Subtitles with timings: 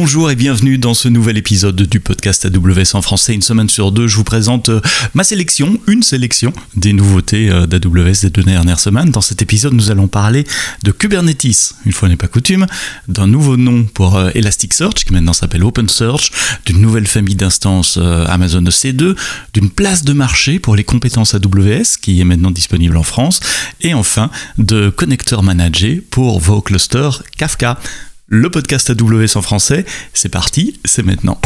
[0.00, 3.34] Bonjour et bienvenue dans ce nouvel épisode du podcast AWS en français.
[3.34, 4.80] Une semaine sur deux, je vous présente euh,
[5.14, 9.10] ma sélection, une sélection des nouveautés euh, d'AWS des deux dernières semaines.
[9.10, 10.46] Dans cet épisode, nous allons parler
[10.84, 12.66] de Kubernetes, une fois n'est pas coutume,
[13.08, 16.30] d'un nouveau nom pour euh, Elasticsearch, qui maintenant s'appelle OpenSearch,
[16.64, 19.16] d'une nouvelle famille d'instances Amazon EC2,
[19.52, 23.40] d'une place de marché pour les compétences AWS, qui est maintenant disponible en France,
[23.80, 27.80] et enfin de connecteurs managés pour vos clusters Kafka
[28.28, 29.84] le podcast AWS en français.
[30.12, 31.40] C'est parti, c'est maintenant.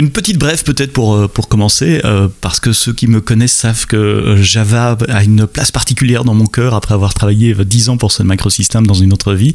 [0.00, 3.52] Une petite brève peut-être pour, euh, pour commencer, euh, parce que ceux qui me connaissent
[3.52, 7.90] savent que euh, Java a une place particulière dans mon cœur après avoir travaillé 10
[7.90, 9.52] ans pour ce microsystème dans une autre vie.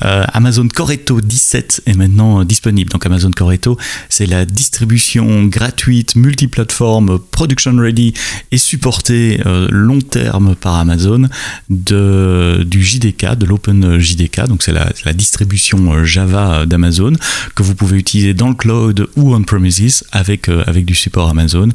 [0.00, 2.90] Amazon Coreto 17 est maintenant disponible.
[2.90, 8.12] Donc Amazon Coreto, c'est la distribution gratuite, multiplateforme, production ready
[8.50, 9.40] et supportée
[9.70, 11.28] long terme par Amazon
[11.70, 14.48] de, du JDK, de l'Open JDK.
[14.48, 17.12] Donc c'est la, la distribution Java d'Amazon
[17.54, 19.73] que vous pouvez utiliser dans le cloud ou on-premise
[20.12, 21.68] avec, euh, avec du support Amazon.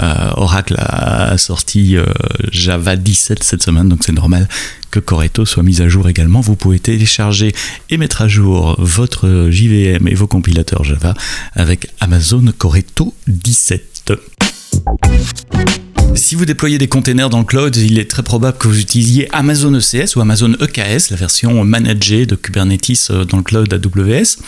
[0.00, 2.04] Euh, Oracle a sorti euh,
[2.52, 4.48] Java 17 cette semaine, donc c'est normal
[4.90, 6.40] que Coreto soit mis à jour également.
[6.40, 7.54] Vous pouvez télécharger
[7.90, 11.14] et mettre à jour votre JVM et vos compilateurs Java
[11.54, 14.12] avec Amazon Coreto 17.
[16.14, 19.28] Si vous déployez des containers dans le cloud, il est très probable que vous utilisiez
[19.32, 24.38] Amazon ECS ou Amazon EKS, la version managée de Kubernetes dans le cloud AWS.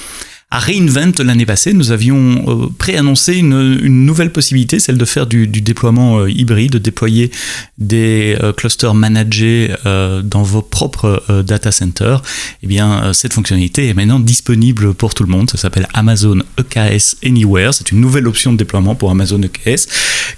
[0.52, 5.46] À Reinvent l'année passée, nous avions euh, préannoncé une, nouvelle possibilité, celle de faire du,
[5.46, 7.30] du déploiement euh, hybride, de déployer
[7.78, 12.22] des euh, clusters managés dans vos propres data centers.
[12.62, 15.48] Eh bien, cette fonctionnalité est maintenant disponible pour tout le monde.
[15.50, 17.72] Ça s'appelle Amazon EKS Anywhere.
[17.72, 19.86] C'est une nouvelle option de déploiement pour Amazon EKS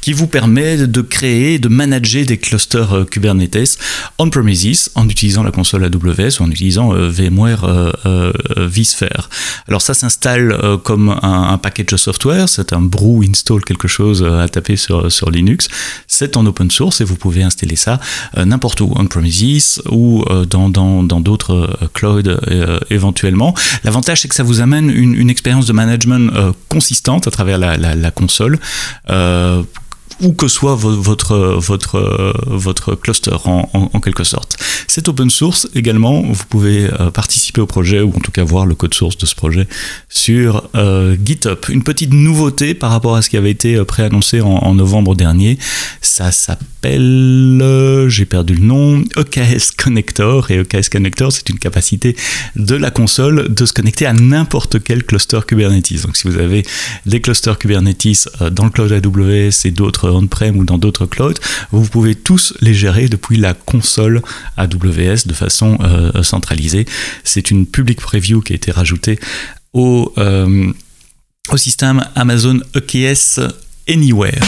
[0.00, 3.78] qui vous permet de créer, de manager des clusters Kubernetes
[4.18, 7.92] on-premises en utilisant la console AWS ou en utilisant VMware
[8.56, 9.28] vSphere.
[9.68, 13.86] Alors ça, s'installe euh, comme un, un, package de software, c'est un brew install quelque
[13.86, 15.68] chose euh, à taper sur, sur Linux,
[16.08, 18.01] c'est en open source et vous pouvez installer ça
[18.36, 22.36] euh, n'importe où, on-premises ou dans d'autres dans, clouds
[22.90, 23.55] éventuellement.
[23.85, 26.30] L'avantage c'est que ça vous amène une, expérience de management
[26.69, 28.58] consistante à travers la console
[30.30, 34.56] que soit votre, votre, votre cluster en, en, quelque sorte.
[34.86, 38.64] C'est open source également, vous pouvez euh, participer au projet ou en tout cas voir
[38.66, 39.66] le code source de ce projet
[40.08, 41.58] sur euh, GitHub.
[41.68, 45.16] Une petite nouveauté par rapport à ce qui avait été euh, préannoncé en, en novembre
[45.16, 45.58] dernier,
[46.00, 52.16] ça s'appelle, j'ai perdu le nom, EKS Connector et EKS Connector c'est une capacité
[52.54, 56.02] de la console de se connecter à n'importe quel cluster Kubernetes.
[56.02, 56.64] Donc si vous avez
[57.06, 61.34] des clusters Kubernetes dans le cloud AWS et d'autres on-prem ou dans d'autres clouds,
[61.70, 64.23] vous pouvez tous les gérer depuis la console
[64.56, 66.86] AWS de façon euh, centralisée.
[67.24, 69.18] C'est une public preview qui a été rajoutée
[69.72, 70.72] au, euh,
[71.51, 73.40] au système Amazon EKS
[73.89, 74.42] Anywhere.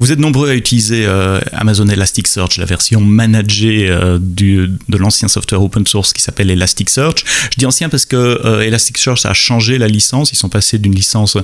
[0.00, 5.26] Vous êtes nombreux à utiliser euh, Amazon Elasticsearch, la version managée euh, du, de l'ancien
[5.26, 7.24] software open source qui s'appelle Elasticsearch.
[7.50, 10.30] Je dis ancien parce que euh, Elasticsearch a changé la licence.
[10.30, 11.36] Ils sont passés d'une licence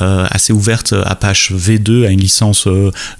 [0.00, 2.66] assez ouverte Apache V2 à une licence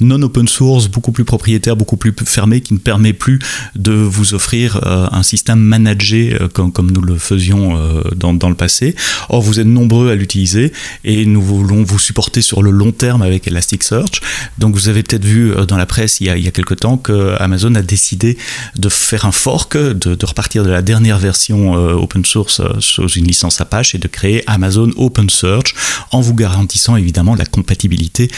[0.01, 3.39] non open source, beaucoup plus propriétaire, beaucoup plus fermée, qui ne permet plus
[3.77, 7.79] de vous offrir un système managé comme, comme, nous le faisions
[8.17, 8.97] dans, dans, le passé.
[9.29, 10.73] Or, vous êtes nombreux à l'utiliser
[11.05, 14.21] et nous voulons vous supporter sur le long terme avec Elasticsearch.
[14.59, 16.97] Donc, vous avez peut-être vu euh, dans la presse il y a, il quelque temps
[16.97, 18.37] que Amazon a décidé
[18.77, 23.09] de faire un fork, de, repartir de la dernière version euh, open source euh, sous
[23.09, 25.75] une licence Apache et de créer Amazon Open Search
[26.11, 28.29] en vous garantissant évidemment la compatibilité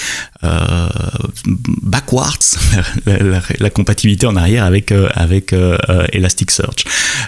[1.82, 2.38] backwards,
[3.06, 5.54] la, compatibilité en arrière avec, avec
[6.12, 6.84] Elasticsearch.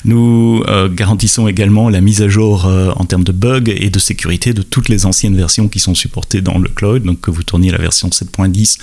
[0.06, 0.62] Nous
[0.94, 4.88] garantissons également la mise à jour en termes de bugs et de sécurité de toutes
[4.88, 8.08] les anciennes versions qui sont supportées dans le cloud, donc que vous tourniez la version
[8.08, 8.78] 7.10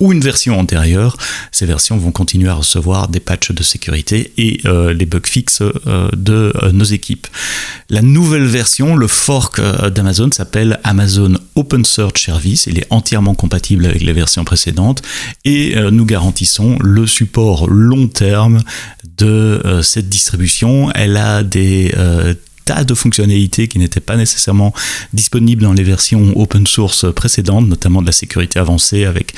[0.00, 1.16] ou une version antérieure,
[1.52, 5.62] ces versions vont continuer à recevoir des patchs de sécurité et euh, les bugs fixes
[5.62, 7.26] euh, de euh, nos équipes.
[7.90, 12.66] La nouvelle version, le fork d'Amazon s'appelle Amazon Open Search Service.
[12.66, 15.02] Il est entièrement compatible avec les versions précédentes
[15.44, 18.60] et nous garantissons le support long terme
[19.16, 20.53] de cette distribution.
[20.94, 21.92] Elle a des
[22.64, 24.72] tas de fonctionnalités qui n'étaient pas nécessairement
[25.12, 29.34] disponibles dans les versions open source précédentes, notamment de la sécurité avancée avec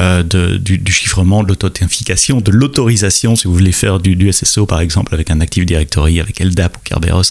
[0.00, 5.14] euh, du, chiffrement, de l'authentification, de l'autorisation si vous voulez faire du, SSO par exemple
[5.14, 7.22] avec un Active Directory, avec LDAP ou Kerberos,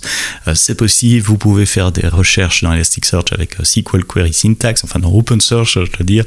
[0.47, 1.25] euh, c'est possible.
[1.25, 5.73] Vous pouvez faire des recherches dans Elasticsearch avec euh, SQL Query Syntax, enfin dans OpenSearch,
[5.73, 6.25] je veux dire,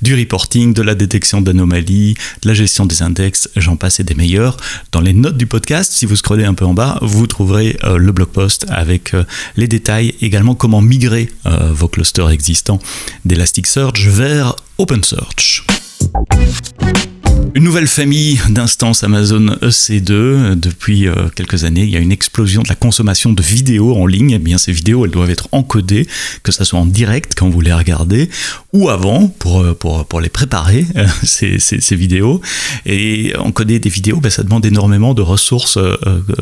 [0.00, 4.14] du reporting, de la détection d'anomalies, de la gestion des index, j'en passe et des
[4.14, 4.56] meilleurs.
[4.92, 8.12] Dans les notes du podcast, si vous scrollez un peu en bas, vous trouverez le
[8.12, 9.14] blog post avec
[9.56, 12.78] les détails, également comment migrer vos clusters existants
[13.24, 15.64] d'Elasticsearch vers OpenSearch.
[17.54, 20.54] Une nouvelle famille d'instances Amazon EC2.
[20.54, 24.06] Depuis euh, quelques années, il y a une explosion de la consommation de vidéos en
[24.06, 24.30] ligne.
[24.30, 26.08] Eh bien, ces vidéos, elles doivent être encodées,
[26.44, 28.30] que ce soit en direct quand vous les regardez,
[28.72, 32.40] ou avant pour, euh, pour, pour les préparer, euh, ces, ces, vidéos.
[32.86, 35.78] Et encoder des vidéos, ben, ça demande énormément de ressources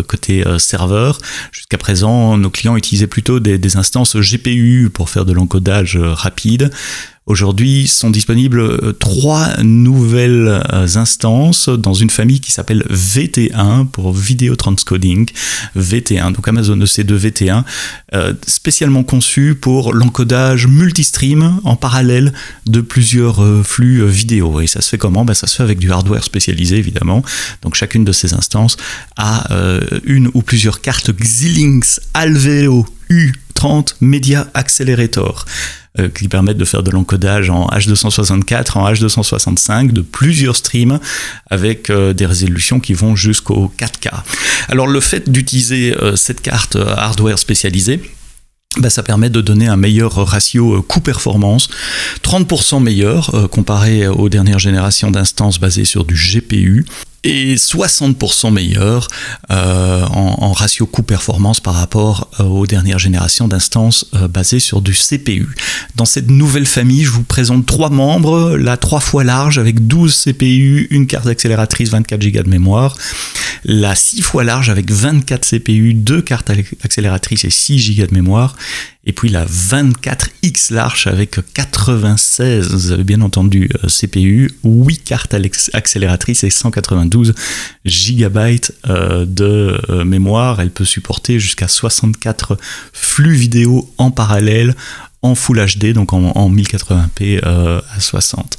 [0.06, 1.18] côté serveur.
[1.50, 6.70] Jusqu'à présent, nos clients utilisaient plutôt des instances GPU pour faire de l'encodage rapide.
[7.26, 14.12] Aujourd'hui sont disponibles euh, trois nouvelles euh, instances dans une famille qui s'appelle VT1 pour
[14.12, 15.28] Video Transcoding.
[15.76, 17.64] VT1, donc Amazon EC2 VT1,
[18.14, 22.32] euh, spécialement conçu pour l'encodage multistream en parallèle
[22.66, 24.62] de plusieurs flux vidéo.
[24.62, 25.26] Et ça se fait comment?
[25.26, 27.22] Ben, Ça se fait avec du hardware spécialisé évidemment.
[27.60, 28.78] Donc chacune de ces instances
[29.16, 29.46] a
[30.04, 32.86] une ou plusieurs cartes Xilinx Alveo
[33.60, 35.44] U30 Media Accelerator.
[35.98, 41.00] Euh, qui permettent de faire de l'encodage en H264, en H265, de plusieurs streams
[41.50, 44.22] avec euh, des résolutions qui vont jusqu'au 4K.
[44.68, 48.00] Alors le fait d'utiliser euh, cette carte hardware spécialisée,
[48.78, 51.68] bah, ça permet de donner un meilleur ratio coût-performance,
[52.22, 56.86] 30% meilleur comparé aux dernières générations d'instances basées sur du GPU
[57.22, 59.08] et 60% meilleur
[59.50, 64.92] euh, en, ratio coût-performance par rapport euh, aux dernières générations d'instances euh, basées sur du
[64.92, 65.48] CPU.
[65.96, 70.24] Dans cette nouvelle famille, je vous présente trois membres, la trois fois large avec 12
[70.24, 72.96] CPU, une carte accélératrice, 24 Go de mémoire,
[73.64, 76.50] la 6 fois large avec 24 CPU, deux cartes
[76.82, 78.56] accélératrices et 6 Go de mémoire,
[79.04, 85.34] et puis la 24X large avec 96, vous avez bien entendu, CPU, 8 cartes
[85.72, 86.50] accélératrices et
[87.10, 87.34] 192
[87.84, 90.60] GB euh, de euh, mémoire.
[90.60, 92.56] Elle peut supporter jusqu'à 64
[92.92, 94.74] flux vidéo en parallèle
[95.22, 98.56] en Full HD, donc en, 1080p euh, à 60.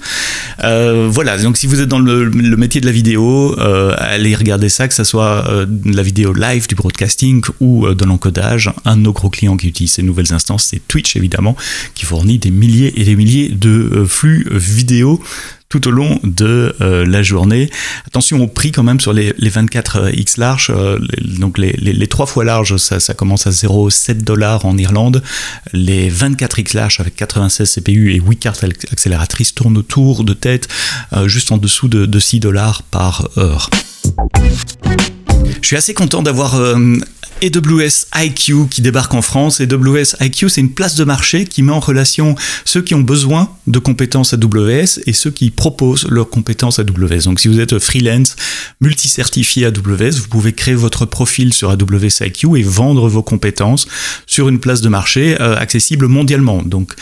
[0.64, 3.56] Euh, voilà, donc si vous êtes dans le, métier de la vidéo,
[3.98, 5.44] allez regarder ça, que ce soit
[5.86, 8.72] la vidéo live du broadcasting ou de l'encodage.
[8.86, 11.56] Un de nos gros clients qui utilise ces nouvelles instances, c'est Twitch évidemment,
[11.96, 15.20] qui fournit des milliers et des milliers de flux vidéo
[15.72, 17.70] tout au long de euh, la journée.
[18.06, 22.08] Attention au prix quand même sur les, 24 euh, X large, euh, donc les, les,
[22.08, 25.24] 3 fois large, ça, commence à 0,7 dollars en Irlande.
[25.72, 30.68] Les 24 X large avec 96 CPU et 8 cartes accélératrices tournent autour de tête
[31.26, 33.70] juste en dessous de, de 6 dollars par heure.
[35.62, 36.56] Je suis assez content d'avoir
[37.42, 39.62] AWS IQ qui débarque en France.
[39.62, 42.36] AWS IQ, c'est une place de marché qui met en relation
[42.66, 47.24] ceux qui ont besoin de compétences AWS et ceux qui proposent leurs compétences AWS.
[47.26, 48.36] Donc si vous êtes freelance,
[48.80, 53.88] multi-certifié AWS, vous pouvez créer votre profil sur AWS IQ et vendre vos compétences
[54.28, 56.62] sur une place de marché euh, accessible mondialement.
[56.64, 56.94] Donc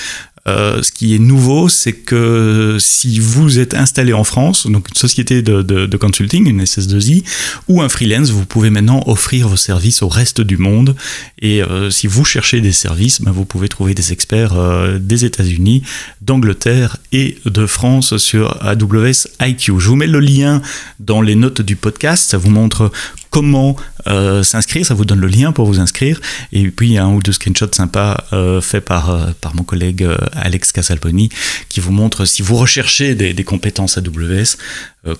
[0.48, 4.96] euh, ce qui est nouveau, c'est que si vous êtes installé en France, donc une
[4.96, 7.24] société de, consulting, une SS2I,
[7.68, 10.96] ou un freelance, vous pouvez maintenant offrir vos services au reste du monde.
[11.42, 15.26] Et euh, si vous cherchez des services, ben, vous pouvez trouver des experts euh, des
[15.26, 15.84] États-Unis,
[16.22, 19.74] d'Angleterre et de France sur AWS IQ.
[19.80, 20.62] Je vous mets le lien
[21.00, 22.30] dans les notes du podcast.
[22.32, 22.92] Ça vous montre
[23.30, 23.76] comment
[24.08, 26.20] euh, s'inscrire, ça vous donne le lien pour vous inscrire.
[26.52, 29.56] Et puis il y a un ou deux screenshots sympas euh, faits par, euh, par
[29.56, 31.30] mon collègue Alex Casalponi
[31.68, 34.58] qui vous montre si vous recherchez des, des compétences AWS,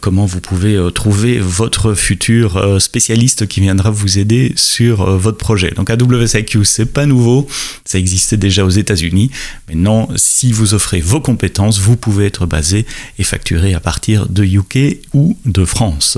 [0.02, 5.72] comment vous pouvez trouver votre futur spécialiste qui viendra vous aider sur votre projet.
[5.72, 7.48] Donc AWS IQ, c'est pas nouveau,
[7.86, 9.32] ça existait déjà aux États-Unis.
[9.70, 12.86] Maintenant, si vous offrez vos compétences, vous pouvez être basé
[13.18, 16.18] et facturé à partir de UK ou de France.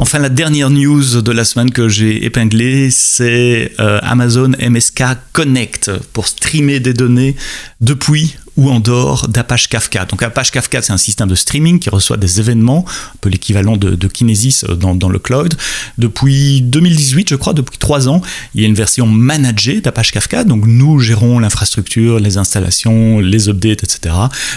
[0.00, 5.02] Enfin, la dernière news de la semaine que j'ai épinglée, c'est euh, Amazon MSK
[5.32, 7.34] Connect pour streamer des données
[7.80, 10.04] depuis ou en dehors d'Apache Kafka.
[10.04, 13.76] Donc Apache Kafka, c'est un système de streaming qui reçoit des événements, un peu l'équivalent
[13.76, 15.54] de, Kinesis euh, dans, le cloud.
[15.96, 18.20] Depuis 2018, je crois, depuis trois ans,
[18.54, 20.42] il y a une version managée d'Apache Kafka.
[20.42, 24.12] Donc nous gérons l'infrastructure, les installations, les updates, etc.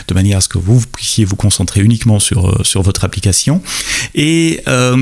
[0.08, 3.62] De manière à ce que vous puissiez vous concentrer uniquement sur, euh, sur votre application.
[4.16, 4.96] Et euh,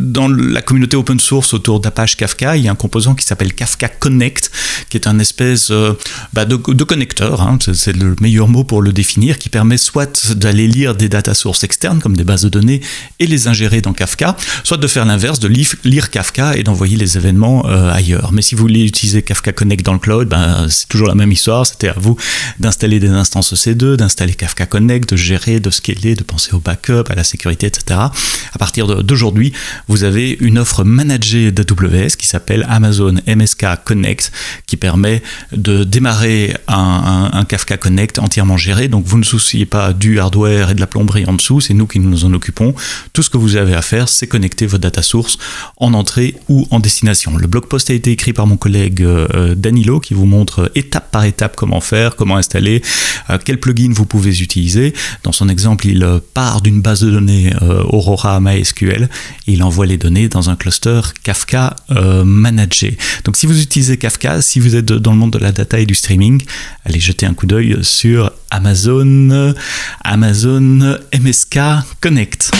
[0.00, 3.54] dans la communauté open source autour d'Apache Kafka, il y a un composant qui s'appelle
[3.54, 4.50] Kafka Connect,
[4.88, 5.70] qui est un espèce
[6.32, 7.40] bah, de, de, connecteur.
[7.40, 7.58] Hein.
[7.72, 11.62] c'est le meilleur mot pour le définir, qui permet soit d'aller lire des data sources
[11.62, 12.80] externes, comme des bases de données,
[13.18, 17.18] et les ingérer dans Kafka, soit de faire l'inverse, de lire Kafka et d'envoyer les
[17.18, 18.32] événements euh, ailleurs.
[18.32, 21.32] Mais si vous voulez utiliser Kafka Connect dans le cloud, ben, c'est toujours la même
[21.32, 21.66] histoire.
[21.66, 22.16] C'était à vous
[22.58, 27.10] d'installer des instances EC2, d'installer Kafka Connect, de gérer, de scaler, de penser au backup,
[27.10, 28.00] à la sécurité, etc.
[28.54, 29.52] À partir d'aujourd'hui,
[29.88, 34.32] vous avez une offre managée d'AWS qui s'appelle Amazon MSK Connect,
[34.66, 39.92] qui permet de démarrer un, un Kafka Connect entièrement géré, donc vous ne souciez pas
[39.92, 42.74] du hardware et de la plomberie en dessous, c'est nous qui nous en occupons.
[43.12, 45.38] Tout ce que vous avez à faire, c'est connecter votre data source
[45.76, 47.36] en entrée ou en destination.
[47.36, 51.10] Le blog post a été écrit par mon collègue euh, Danilo qui vous montre étape
[51.10, 52.82] par étape comment faire, comment installer,
[53.30, 54.94] euh, quel plugin vous pouvez utiliser.
[55.22, 57.52] Dans son exemple, il euh, part d'une base de données
[57.88, 59.08] Aurora MySQL
[59.46, 61.76] et il envoie les données dans un cluster Kafka
[62.24, 62.96] managé.
[63.24, 65.86] Donc si vous utilisez Kafka, si vous êtes dans le monde de la data et
[65.86, 66.42] du streaming,
[66.84, 69.54] allez jeter un coup d'œil sur Amazon,
[70.02, 71.58] Amazon MSK
[72.00, 72.50] Connect.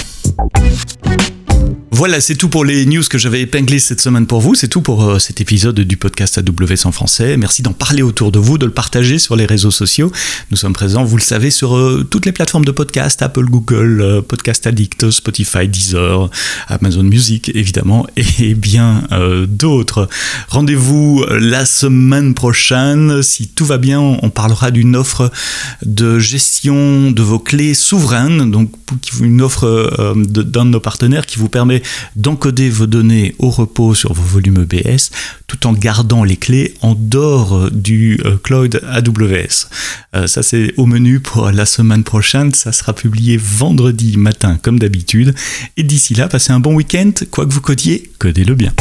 [1.97, 4.57] Voilà, c'est tout pour les news que j'avais épinglées cette semaine pour vous.
[4.57, 7.37] C'est tout pour euh, cet épisode du podcast AWS en français.
[7.37, 10.11] Merci d'en parler autour de vous, de le partager sur les réseaux sociaux.
[10.51, 14.01] Nous sommes présents, vous le savez, sur euh, toutes les plateformes de podcast, Apple, Google,
[14.01, 16.31] euh, Podcast Addict, Spotify, Deezer,
[16.67, 18.09] Amazon Music, évidemment,
[18.41, 19.05] et bien
[19.47, 20.09] d'autres.
[20.49, 23.23] Rendez-vous la semaine prochaine.
[23.23, 25.31] Si tout va bien, on parlera d'une offre
[25.85, 28.73] de gestion de vos clés souveraines, donc
[29.21, 31.84] une offre d'un de nos partenaires qui vous permet
[32.17, 35.11] d'encoder vos données au repos sur vos volumes EBS
[35.47, 39.69] tout en gardant les clés en dehors du euh, cloud AWS.
[40.15, 44.79] Euh, ça c'est au menu pour la semaine prochaine, ça sera publié vendredi matin comme
[44.79, 45.35] d'habitude.
[45.77, 48.73] Et d'ici là, passez un bon week-end, quoi que vous codiez, codez-le bien.